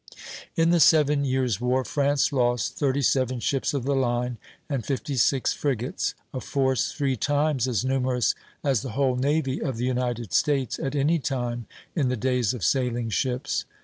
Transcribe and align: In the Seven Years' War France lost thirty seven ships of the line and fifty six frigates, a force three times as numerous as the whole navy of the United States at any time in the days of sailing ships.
In 0.55 0.71
the 0.71 0.79
Seven 0.79 1.25
Years' 1.25 1.61
War 1.61 1.85
France 1.85 2.33
lost 2.33 2.75
thirty 2.75 3.03
seven 3.03 3.39
ships 3.39 3.71
of 3.71 3.83
the 3.83 3.95
line 3.95 4.39
and 4.67 4.83
fifty 4.83 5.15
six 5.15 5.53
frigates, 5.53 6.15
a 6.33 6.41
force 6.41 6.91
three 6.91 7.15
times 7.15 7.67
as 7.67 7.85
numerous 7.85 8.33
as 8.63 8.81
the 8.81 8.93
whole 8.93 9.15
navy 9.15 9.61
of 9.61 9.77
the 9.77 9.85
United 9.85 10.33
States 10.33 10.79
at 10.79 10.95
any 10.95 11.19
time 11.19 11.67
in 11.95 12.07
the 12.09 12.17
days 12.17 12.51
of 12.55 12.63
sailing 12.63 13.11
ships. 13.11 13.65